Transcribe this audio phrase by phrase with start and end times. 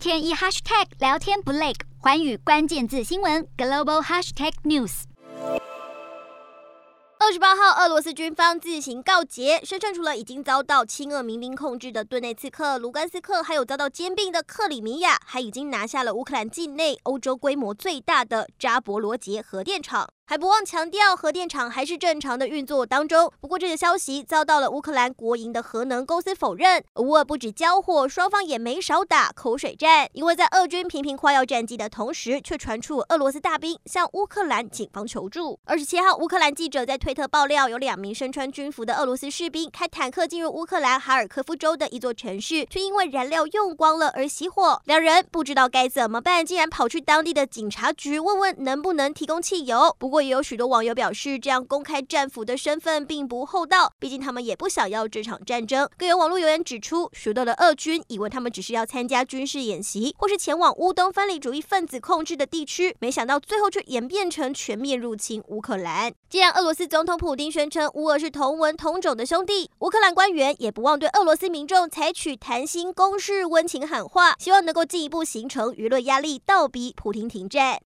[0.00, 5.02] 天一 hashtag 聊天不累，寰宇关键字新闻 global hashtag news。
[7.18, 20.08] 二十八号，俄罗斯军方自行告捷，声称除了已经遭到亲俄民兵控制的顿内茨克、卢甘斯克，还有遭到兼并的克里米亚，还已经拿下了乌克兰境内欧洲规模最大的扎波罗杰核电厂。
[20.30, 23.32] 还不忘强调，核电厂还是正常的运作当中。
[23.40, 26.84] 不过，这个消息遭到了乌克兰国营的核能公司否认。
[27.00, 30.08] 乌俄不止交火，双方也没少打口水战。
[30.12, 35.58] 因为在俄军频频夸耀战绩的同时，却传出俄罗斯大兵向乌克兰警方求助。
[35.64, 44.80] 二十七号，乌克兰记者在推特爆料，有两名身穿军服的俄罗斯士兵开坦克进入乌克兰哈尔科夫州的一座城市，却因为燃料用光了而熄火。
[44.84, 49.96] 两人不知道该怎么办，竟然跑去当地的警察局问问能不能提供汽油。
[49.98, 55.88] 不过，也有许多网友表示，这样公开战俘的身份并不厚道，毕竟他们也不想要这场战争。
[55.96, 66.12] 更有网络留言指出，许多的俄军以为他们只是要参加军事演习，或是前往乌东分离主义分子控制的地区，没想到最后却演变成全面入侵乌克兰。
[66.28, 77.78] 既然俄罗斯总统普丁宣称乌俄是同文同种的兄弟，乌克兰官员也不忘对俄罗斯民众采取谈心攻势、温情喊话，希望能够进一步形成舆论压力，倒逼普丁停战。